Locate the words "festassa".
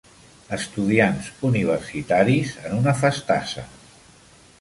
3.03-3.67